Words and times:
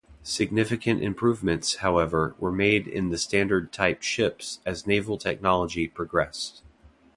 Significant 0.23 1.03
improvements, 1.03 1.75
however, 1.75 2.33
were 2.39 2.51
made 2.51 2.87
in 2.87 3.09
the 3.09 3.19
Standard 3.19 3.71
type 3.71 4.01
ships 4.01 4.59
as 4.65 4.87
naval 4.87 5.15
technology 5.19 5.87
progressed. 5.87 6.63